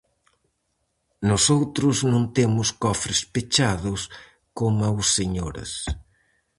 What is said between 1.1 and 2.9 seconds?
Nosoutros non temos